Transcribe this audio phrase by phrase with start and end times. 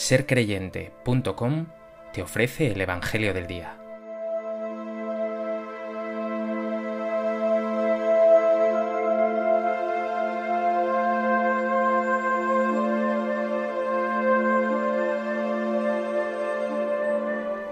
[0.00, 1.66] sercreyente.com
[2.14, 3.76] te ofrece el Evangelio del Día.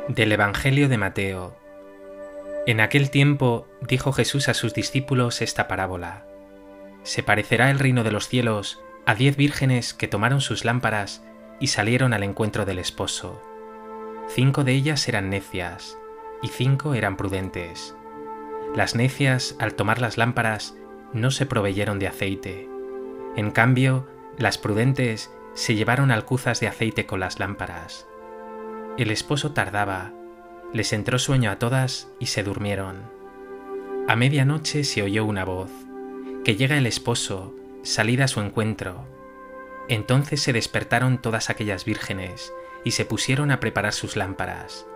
[0.08, 1.56] Del Evangelio de Mateo.
[2.66, 6.26] En aquel tiempo dijo Jesús a sus discípulos esta parábola.
[7.04, 11.22] Se parecerá el reino de los cielos a diez vírgenes que tomaron sus lámparas
[11.60, 13.40] y salieron al encuentro del esposo.
[14.28, 15.98] Cinco de ellas eran necias
[16.42, 17.96] y cinco eran prudentes.
[18.76, 20.76] Las necias, al tomar las lámparas,
[21.12, 22.68] no se proveyeron de aceite.
[23.36, 28.06] En cambio, las prudentes se llevaron alcuzas de aceite con las lámparas.
[28.98, 30.12] El esposo tardaba,
[30.72, 33.02] les entró sueño a todas y se durmieron.
[34.06, 35.70] A medianoche se oyó una voz,
[36.44, 39.17] que llega el esposo, salida a su encuentro
[39.88, 42.52] entonces se despertaron todas aquellas vírgenes
[42.84, 44.86] y se pusieron a preparar sus lámparas.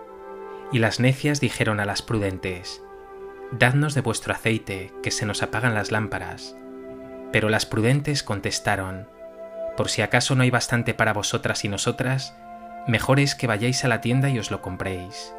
[0.71, 2.81] Y las necias dijeron a las prudentes,
[3.51, 6.55] Dadnos de vuestro aceite, que se nos apagan las lámparas.
[7.31, 9.07] Pero las prudentes contestaron,
[9.77, 12.35] Por si acaso no hay bastante para vosotras y nosotras,
[12.87, 15.33] mejor es que vayáis a la tienda y os lo compréis.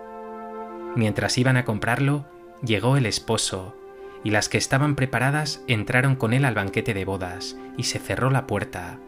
[0.95, 2.25] Mientras iban a comprarlo,
[2.63, 3.77] llegó el esposo,
[4.23, 8.31] y las que estaban preparadas entraron con él al banquete de bodas, y se cerró
[8.31, 8.99] la puerta.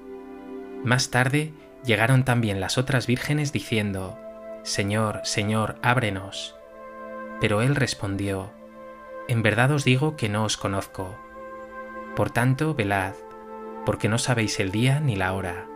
[0.87, 1.53] Más tarde
[1.85, 4.17] llegaron también las otras vírgenes diciendo,
[4.63, 6.55] Señor, Señor, ábrenos.
[7.41, 8.53] Pero él respondió,
[9.27, 11.19] En verdad os digo que no os conozco.
[12.15, 13.15] Por tanto, velad,
[13.85, 15.67] porque no sabéis el día ni la hora.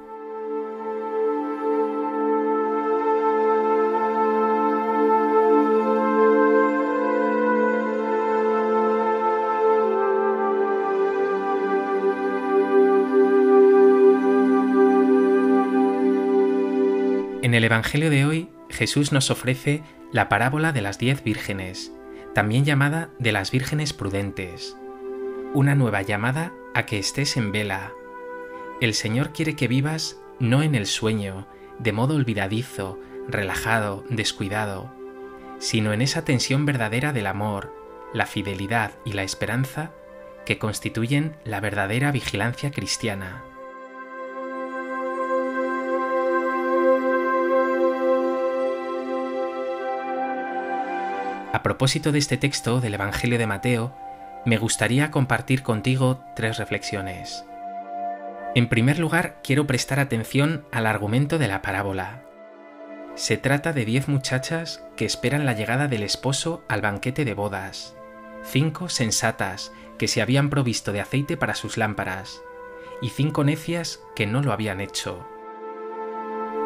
[17.43, 21.91] En el Evangelio de hoy, Jesús nos ofrece la parábola de las diez vírgenes,
[22.35, 24.77] también llamada de las vírgenes prudentes,
[25.55, 27.93] una nueva llamada a que estés en vela.
[28.83, 31.47] El Señor quiere que vivas no en el sueño,
[31.79, 34.93] de modo olvidadizo, relajado, descuidado,
[35.59, 37.75] sino en esa tensión verdadera del amor,
[38.13, 39.93] la fidelidad y la esperanza
[40.45, 43.45] que constituyen la verdadera vigilancia cristiana.
[51.53, 53.93] A propósito de este texto del Evangelio de Mateo,
[54.47, 57.45] me gustaría compartir contigo tres reflexiones.
[58.55, 62.23] En primer lugar, quiero prestar atención al argumento de la parábola.
[63.17, 67.97] Se trata de diez muchachas que esperan la llegada del esposo al banquete de bodas,
[68.45, 72.43] cinco sensatas que se habían provisto de aceite para sus lámparas,
[73.03, 75.27] y cinco necias que no lo habían hecho.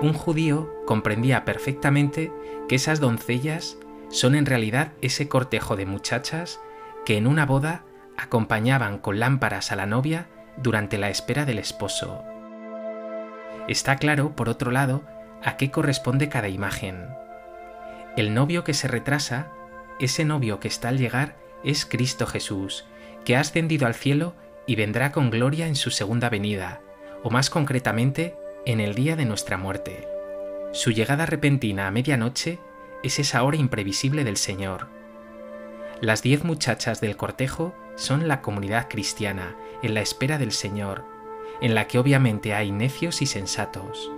[0.03, 2.31] Un judío comprendía perfectamente
[2.69, 3.79] que esas doncellas
[4.11, 6.61] son en realidad ese cortejo de muchachas
[7.05, 7.85] que en una boda
[8.17, 12.23] acompañaban con lámparas a la novia durante la espera del esposo.
[13.69, 15.03] Está claro, por otro lado,
[15.43, 17.09] a qué corresponde cada imagen.
[18.17, 19.51] El novio que se retrasa,
[19.99, 22.85] ese novio que está al llegar, es Cristo Jesús,
[23.25, 24.35] que ha ascendido al cielo
[24.67, 26.81] y vendrá con gloria en su segunda venida,
[27.23, 28.37] o más concretamente,
[28.67, 30.07] en el día de nuestra muerte.
[30.73, 32.59] Su llegada repentina a medianoche
[33.05, 34.89] es esa hora imprevisible del Señor.
[36.01, 41.05] Las diez muchachas del cortejo son la comunidad cristiana en la espera del Señor,
[41.61, 44.11] en la que obviamente hay necios y sensatos.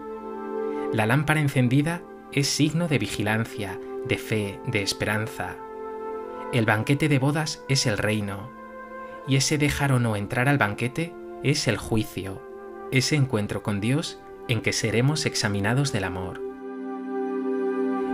[0.93, 2.01] La lámpara encendida
[2.33, 5.57] es signo de vigilancia, de fe, de esperanza.
[6.53, 8.53] El banquete de bodas es el reino,
[9.27, 12.41] y ese dejar o no entrar al banquete es el juicio,
[12.93, 16.46] ese encuentro con Dios en que seremos examinados del amor.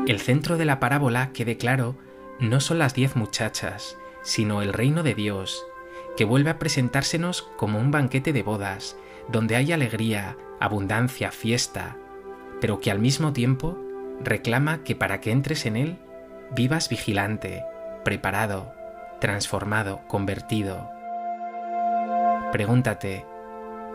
[0.09, 1.97] El centro de la parábola, quede claro,
[2.41, 5.65] no son las diez muchachas, sino el reino de Dios,
[6.17, 8.97] que vuelve a presentársenos como un banquete de bodas,
[9.29, 11.97] donde hay alegría, abundancia, fiesta,
[12.61, 13.79] pero que al mismo tiempo
[14.21, 15.99] reclama que para que entres en él,
[16.51, 17.63] vivas vigilante,
[18.05, 18.75] preparado,
[19.21, 20.91] transformado, convertido.
[22.51, 23.25] Pregúntate,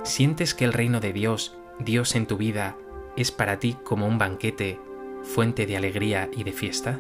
[0.04, 2.78] ¿sientes que el reino de Dios, Dios en tu vida,
[3.18, 4.80] es para ti como un banquete
[5.24, 7.00] fuente de alegría y de fiesta?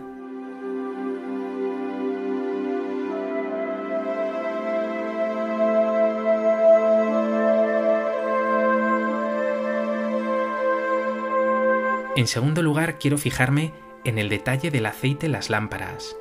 [12.18, 13.74] En segundo lugar, quiero fijarme
[14.04, 16.16] en el detalle del aceite en las lámparas.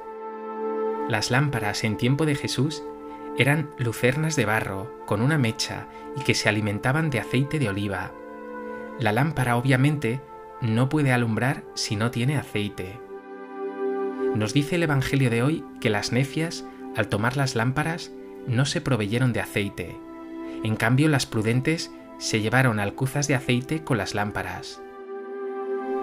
[1.08, 2.82] Las lámparas en tiempo de Jesús
[3.38, 8.12] eran lucernas de barro con una mecha y que se alimentaban de aceite de oliva.
[8.98, 10.20] La lámpara obviamente
[10.74, 12.98] no puede alumbrar si no tiene aceite.
[14.34, 16.64] Nos dice el Evangelio de hoy que las necias,
[16.96, 18.12] al tomar las lámparas,
[18.46, 19.96] no se proveyeron de aceite.
[20.62, 24.80] En cambio, las prudentes se llevaron alcuzas de aceite con las lámparas.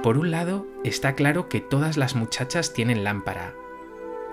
[0.01, 3.53] Por un lado, está claro que todas las muchachas tienen lámpara.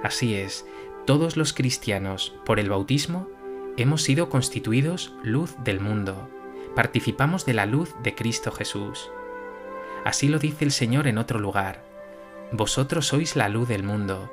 [0.03, 0.67] Así es,
[1.07, 3.29] todos los cristianos, por el bautismo,
[3.77, 6.29] hemos sido constituidos luz del mundo.
[6.75, 9.11] Participamos de la luz de Cristo Jesús.
[10.05, 11.83] Así lo dice el Señor en otro lugar.
[12.53, 14.33] Vosotros sois la luz del mundo.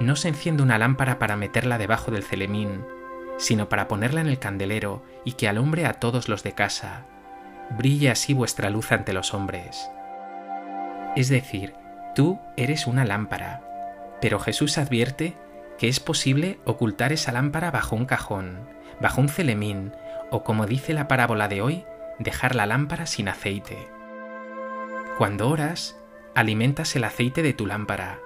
[0.00, 2.84] No se enciende una lámpara para meterla debajo del celemín,
[3.38, 7.06] sino para ponerla en el candelero y que alumbre a todos los de casa.
[7.70, 9.88] Brille así vuestra luz ante los hombres.
[11.16, 11.74] Es decir,
[12.14, 13.62] tú eres una lámpara,
[14.20, 15.34] pero Jesús advierte
[15.78, 18.68] que es posible ocultar esa lámpara bajo un cajón,
[19.00, 19.92] bajo un celemín,
[20.30, 21.84] o como dice la parábola de hoy,
[22.18, 23.88] dejar la lámpara sin aceite.
[25.18, 25.96] Cuando oras,
[26.34, 28.20] alimentas el aceite de tu lámpara.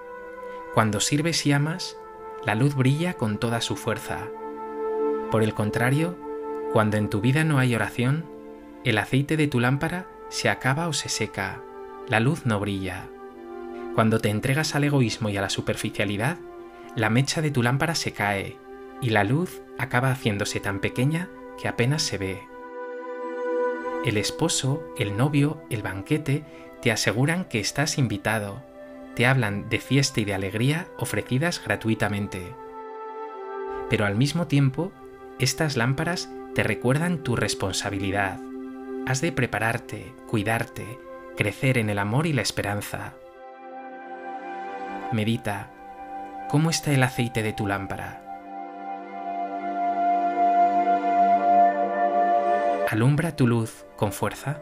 [0.75, 1.96] Cuando sirves y amas,
[2.44, 4.26] la luz brilla con toda su fuerza.
[5.31, 6.16] Por el contrario,
[6.72, 8.25] cuando en tu vida no hay oración,
[8.82, 11.62] el aceite de tu lámpara se acaba o se seca,
[12.08, 13.06] la luz no brilla.
[13.94, 16.38] Cuando te entregas al egoísmo y a la superficialidad,
[16.96, 18.56] la mecha de tu lámpara se cae
[19.00, 22.43] y la luz acaba haciéndose tan pequeña que apenas se ve.
[24.04, 26.44] El esposo, el novio, el banquete
[26.82, 28.62] te aseguran que estás invitado,
[29.15, 32.55] te hablan de fiesta y de alegría ofrecidas gratuitamente.
[33.91, 34.93] Pero al mismo tiempo
[35.38, 38.38] estas lámparas te recuerdan tu responsabilidad.
[39.06, 40.99] Has de prepararte, cuidarte,
[41.37, 43.15] crecer en el amor y la esperanza.
[45.12, 45.71] Medita,
[46.49, 48.23] ¿cómo está el aceite de tu lámpara?
[52.88, 54.61] ¿Alumbra tu luz con fuerza?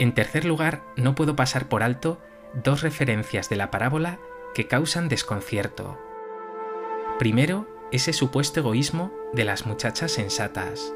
[0.00, 2.18] En tercer lugar, no puedo pasar por alto
[2.54, 4.18] dos referencias de la parábola
[4.54, 5.98] que causan desconcierto.
[7.18, 10.94] Primero, ese supuesto egoísmo de las muchachas sensatas.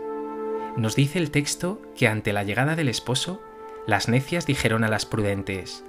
[0.79, 3.43] Nos dice el texto que ante la llegada del esposo,
[3.87, 5.85] las necias dijeron a las prudentes,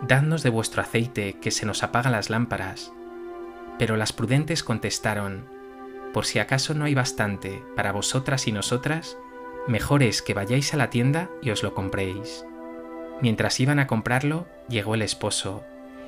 [0.00, 2.92] Dadnos de vuestro aceite, que se nos apagan las lámparas.
[3.78, 5.44] Pero las prudentes contestaron,
[6.14, 9.18] Por si acaso no hay bastante para vosotras y nosotras,
[9.68, 12.44] mejor es que vayáis a la tienda y os lo compréis.
[13.20, 15.64] Mientras iban a comprarlo, llegó el esposo,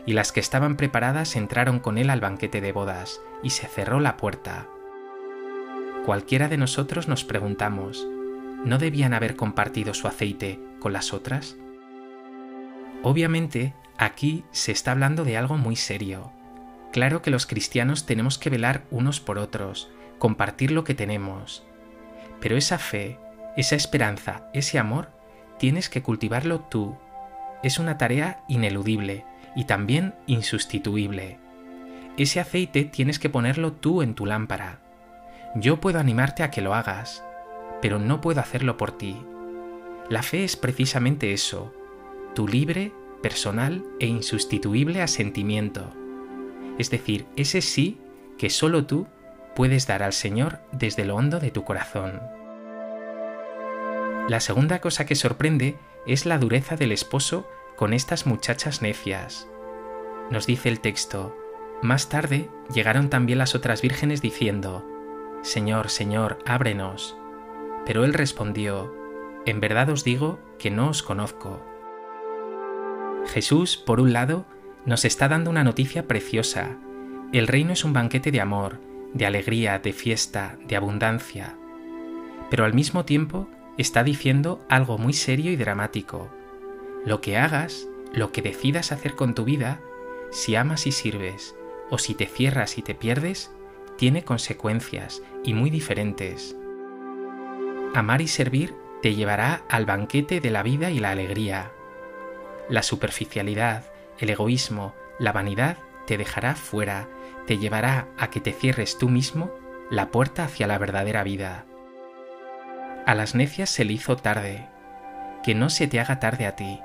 [0.06, 4.00] y las que estaban preparadas entraron con él al banquete de bodas, y se cerró
[4.00, 4.66] la puerta.
[6.06, 8.06] Cualquiera de nosotros nos preguntamos,
[8.64, 11.56] ¿no debían haber compartido su aceite con las otras?
[13.02, 16.32] Obviamente, aquí se está hablando de algo muy serio.
[16.92, 21.64] Claro que los cristianos tenemos que velar unos por otros, compartir lo que tenemos.
[22.40, 23.18] Pero esa fe,
[23.56, 25.10] esa esperanza, ese amor,
[25.58, 26.96] tienes que cultivarlo tú.
[27.62, 29.24] Es una tarea ineludible
[29.56, 31.38] y también insustituible.
[32.16, 34.80] Ese aceite tienes que ponerlo tú en tu lámpara.
[35.54, 37.24] Yo puedo animarte a que lo hagas,
[37.82, 39.16] pero no puedo hacerlo por ti.
[40.08, 41.72] La fe es precisamente eso,
[42.34, 42.92] tu libre,
[43.22, 45.92] personal e insustituible asentimiento.
[46.78, 48.00] Es decir, ese sí
[48.38, 49.06] que solo tú
[49.54, 52.39] puedes dar al Señor desde lo hondo de tu corazón.
[54.30, 59.48] La segunda cosa que sorprende es la dureza del esposo con estas muchachas necias.
[60.30, 61.36] Nos dice el texto,
[61.82, 64.86] más tarde llegaron también las otras vírgenes diciendo,
[65.42, 67.16] Señor, Señor, ábrenos.
[67.84, 68.94] Pero él respondió,
[69.46, 71.66] En verdad os digo que no os conozco.
[73.26, 74.46] Jesús, por un lado,
[74.86, 76.76] nos está dando una noticia preciosa.
[77.32, 78.78] El reino es un banquete de amor,
[79.12, 81.56] de alegría, de fiesta, de abundancia.
[82.48, 83.48] Pero al mismo tiempo
[83.80, 86.30] está diciendo algo muy serio y dramático.
[87.04, 89.80] Lo que hagas, lo que decidas hacer con tu vida,
[90.30, 91.56] si amas y sirves,
[91.90, 93.50] o si te cierras y te pierdes,
[93.96, 96.56] tiene consecuencias y muy diferentes.
[97.94, 101.72] Amar y servir te llevará al banquete de la vida y la alegría.
[102.68, 107.08] La superficialidad, el egoísmo, la vanidad te dejará fuera,
[107.46, 109.50] te llevará a que te cierres tú mismo
[109.90, 111.66] la puerta hacia la verdadera vida.
[113.06, 114.68] A las necias se le hizo tarde.
[115.42, 116.80] Que no se te haga tarde a ti.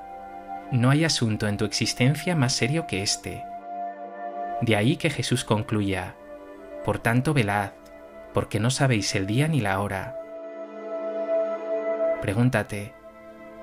[0.72, 3.44] No hay asunto en tu existencia más serio que este.
[4.62, 6.16] De ahí que Jesús concluya,
[6.84, 7.72] Por tanto velad,
[8.32, 10.16] porque no sabéis el día ni la hora.
[12.20, 12.94] Pregúntate,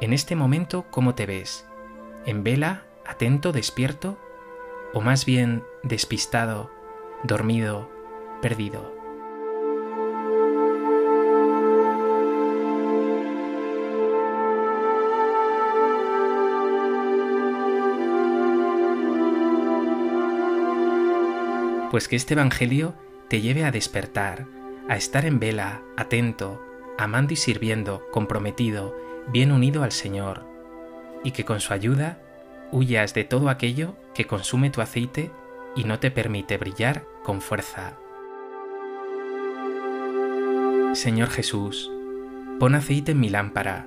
[0.01, 1.65] en este momento, ¿cómo te ves?
[2.25, 4.17] ¿En vela, atento, despierto?
[4.93, 6.71] ¿O más bien despistado,
[7.23, 7.89] dormido,
[8.41, 9.02] perdido?
[21.93, 22.95] Pues que este Evangelio
[23.27, 24.47] te lleve a despertar,
[24.89, 26.59] a estar en vela, atento,
[26.97, 28.95] amando y sirviendo, comprometido,
[29.27, 30.43] bien unido al Señor,
[31.23, 32.17] y que con su ayuda
[32.71, 35.29] huyas de todo aquello que consume tu aceite
[35.75, 37.93] y no te permite brillar con fuerza.
[40.93, 41.91] Señor Jesús,
[42.59, 43.85] pon aceite en mi lámpara.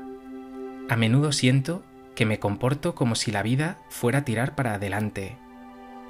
[0.88, 1.82] A menudo siento
[2.14, 5.38] que me comporto como si la vida fuera a tirar para adelante.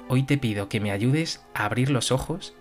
[0.09, 2.53] Hoy te pido que me ayudes a abrir los ojos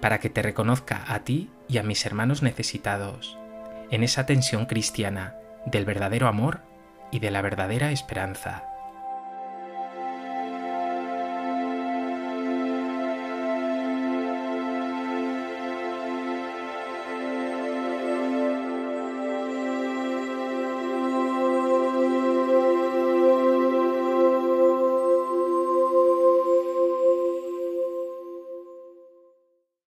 [0.00, 3.36] para que te reconozca a ti y a mis hermanos necesitados,
[3.90, 5.34] en esa tensión cristiana
[5.66, 6.60] del verdadero amor
[7.10, 8.64] y de la verdadera esperanza.